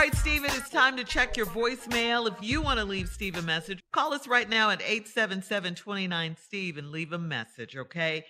All 0.00 0.06
right, 0.06 0.16
Stephen, 0.16 0.50
it's 0.54 0.70
time 0.70 0.96
to 0.96 1.04
check 1.04 1.36
your 1.36 1.44
voicemail. 1.44 2.26
If 2.26 2.42
you 2.42 2.62
want 2.62 2.78
to 2.78 2.86
leave 2.86 3.06
Steve 3.06 3.36
a 3.36 3.42
message, 3.42 3.80
call 3.92 4.14
us 4.14 4.26
right 4.26 4.48
now 4.48 4.70
at 4.70 4.80
877 4.80 5.74
29 5.74 6.36
Steve 6.42 6.78
and 6.78 6.90
leave 6.90 7.12
a 7.12 7.18
message, 7.18 7.76
okay? 7.76 8.24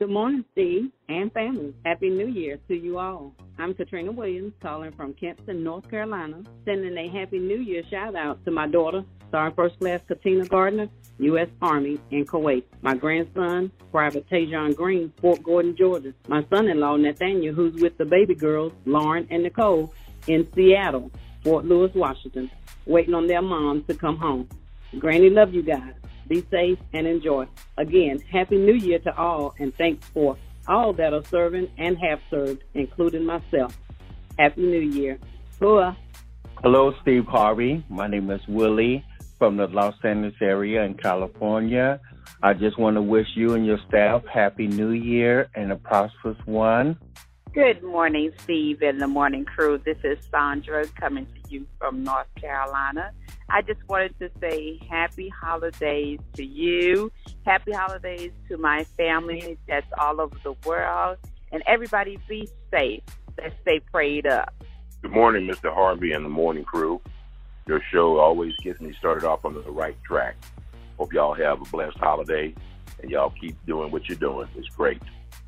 Good 0.00 0.10
morning, 0.10 0.44
Steve 0.50 0.90
and 1.08 1.32
family. 1.32 1.74
Happy 1.86 2.10
New 2.10 2.26
Year 2.26 2.58
to 2.66 2.74
you 2.74 2.98
all. 2.98 3.36
I'm 3.56 3.72
Katrina 3.72 4.10
Williams, 4.10 4.52
calling 4.60 4.90
from 4.90 5.14
Kinston, 5.14 5.62
North 5.62 5.88
Carolina, 5.88 6.42
sending 6.64 6.98
a 6.98 7.08
Happy 7.08 7.38
New 7.38 7.60
Year 7.60 7.84
shout 7.88 8.16
out 8.16 8.44
to 8.44 8.50
my 8.50 8.66
daughter, 8.66 9.04
Sergeant 9.30 9.54
First 9.54 9.78
Class 9.78 10.00
Katina 10.08 10.44
Gardner, 10.46 10.88
U.S. 11.20 11.50
Army 11.62 12.00
in 12.10 12.24
Kuwait. 12.24 12.64
My 12.82 12.96
grandson, 12.96 13.70
Private 13.92 14.28
Tajon 14.28 14.74
Green, 14.74 15.12
Fort 15.20 15.40
Gordon, 15.44 15.76
Georgia. 15.76 16.14
My 16.26 16.44
son-in-law, 16.52 16.96
Nathaniel, 16.96 17.54
who's 17.54 17.80
with 17.80 17.96
the 17.96 18.04
baby 18.04 18.34
girls, 18.34 18.72
Lauren 18.86 19.28
and 19.30 19.44
Nicole, 19.44 19.94
in 20.26 20.46
Seattle, 20.54 21.10
Fort 21.44 21.64
Lewis, 21.64 21.92
Washington, 21.94 22.50
waiting 22.86 23.14
on 23.14 23.26
their 23.26 23.42
moms 23.42 23.86
to 23.86 23.94
come 23.94 24.16
home. 24.16 24.48
Granny, 24.98 25.30
love 25.30 25.54
you 25.54 25.62
guys. 25.62 25.94
Be 26.28 26.44
safe 26.50 26.78
and 26.92 27.06
enjoy. 27.06 27.46
Again, 27.76 28.20
Happy 28.30 28.56
New 28.56 28.74
Year 28.74 28.98
to 29.00 29.16
all, 29.16 29.54
and 29.58 29.74
thanks 29.76 30.06
for 30.08 30.36
all 30.68 30.92
that 30.94 31.12
are 31.12 31.24
serving 31.24 31.68
and 31.78 31.98
have 31.98 32.20
served, 32.30 32.62
including 32.74 33.24
myself. 33.24 33.76
Happy 34.38 34.62
New 34.62 34.80
Year. 34.80 35.18
Hooah. 35.60 35.96
Hello, 36.62 36.92
Steve 37.02 37.26
Harvey. 37.26 37.84
My 37.88 38.06
name 38.06 38.30
is 38.30 38.40
Willie 38.46 39.04
from 39.38 39.56
the 39.56 39.66
Los 39.68 39.94
Angeles 40.04 40.34
area 40.40 40.84
in 40.84 40.94
California. 40.94 41.98
I 42.42 42.54
just 42.54 42.78
want 42.78 42.96
to 42.96 43.02
wish 43.02 43.26
you 43.34 43.54
and 43.54 43.66
your 43.66 43.78
staff 43.88 44.22
Happy 44.32 44.66
New 44.66 44.90
Year 44.90 45.48
and 45.54 45.72
a 45.72 45.76
prosperous 45.76 46.38
one. 46.46 46.98
Good 47.52 47.82
morning, 47.82 48.30
Steve 48.44 48.80
and 48.80 49.00
the 49.00 49.08
morning 49.08 49.44
crew. 49.44 49.76
This 49.84 49.96
is 50.04 50.18
Sandra 50.30 50.86
coming 50.86 51.26
to 51.26 51.50
you 51.50 51.66
from 51.80 52.04
North 52.04 52.28
Carolina. 52.36 53.10
I 53.48 53.62
just 53.62 53.80
wanted 53.88 54.16
to 54.20 54.30
say 54.40 54.78
happy 54.88 55.28
holidays 55.28 56.20
to 56.34 56.44
you. 56.44 57.10
Happy 57.44 57.72
holidays 57.72 58.30
to 58.48 58.56
my 58.56 58.84
family 58.96 59.58
that's 59.66 59.88
all 59.98 60.20
over 60.20 60.36
the 60.44 60.54
world. 60.64 61.18
And 61.50 61.60
everybody 61.66 62.20
be 62.28 62.48
safe. 62.70 63.02
Let's 63.36 63.56
stay 63.62 63.80
prayed 63.80 64.28
up. 64.28 64.54
Good 65.02 65.10
morning, 65.10 65.48
Mr. 65.48 65.74
Harvey 65.74 66.12
and 66.12 66.24
the 66.24 66.30
morning 66.30 66.62
crew. 66.62 67.00
Your 67.66 67.82
show 67.92 68.18
always 68.18 68.52
gets 68.62 68.80
me 68.80 68.94
started 68.96 69.24
off 69.24 69.44
on 69.44 69.54
the 69.54 69.62
right 69.62 69.96
track. 70.04 70.36
Hope 70.98 71.12
y'all 71.12 71.34
have 71.34 71.60
a 71.60 71.64
blessed 71.64 71.98
holiday 71.98 72.54
and 73.02 73.10
y'all 73.10 73.32
keep 73.40 73.56
doing 73.66 73.90
what 73.90 74.08
you're 74.08 74.18
doing. 74.18 74.48
It's 74.56 74.68
great. 74.68 75.00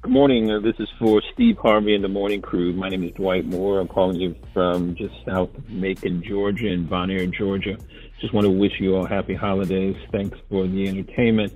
Good 0.03 0.11
morning. 0.11 0.51
Uh, 0.51 0.61
this 0.61 0.75
is 0.79 0.89
for 0.99 1.23
Steve 1.33 1.57
Harvey 1.59 1.95
and 1.95 2.03
the 2.03 2.09
morning 2.09 2.43
crew. 2.43 2.73
My 2.73 2.89
name 2.89 3.05
is 3.05 3.13
Dwight 3.13 3.45
Moore. 3.45 3.81
I'm 3.81 3.89
calling 3.89 4.21
you 4.21 4.35
from 4.53 4.97
just 4.97 5.15
south 5.25 5.55
of 5.57 5.69
Macon, 5.71 6.23
Georgia, 6.27 6.69
and 6.69 6.89
Bonaire, 6.89 7.33
Georgia. 7.33 7.77
Just 8.21 8.35
want 8.35 8.45
to 8.45 8.51
wish 8.51 8.73
you 8.81 8.97
all 8.97 9.07
happy 9.07 9.35
holidays. 9.35 9.97
Thanks 10.11 10.39
for 10.49 10.67
the 10.67 10.89
entertainment. 10.89 11.53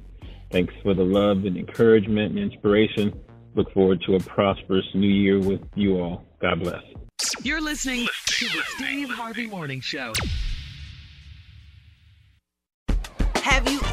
Thanks 0.51 0.75
for 0.83 0.95
the 0.95 1.03
love 1.03 1.45
and 1.45 1.57
encouragement 1.57 2.37
and 2.37 2.53
inspiration. 2.53 3.19
Look 3.55 3.73
forward 3.73 4.03
to 4.07 4.15
a 4.15 4.21
prosperous 4.21 4.87
new 4.95 5.09
year 5.09 5.41
with 5.41 5.63
you 5.75 5.99
all. 5.99 6.25
God 6.41 6.61
bless. 6.61 6.83
You're 7.43 7.61
listening 7.61 8.07
to 8.27 8.45
the 8.47 8.63
Steve 8.77 9.11
Harvey 9.11 9.47
Morning 9.47 9.81
Show. 9.81 10.13